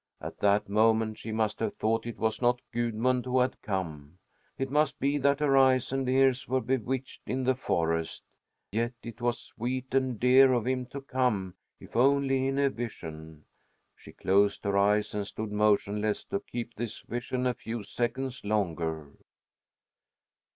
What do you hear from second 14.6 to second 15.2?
her eyes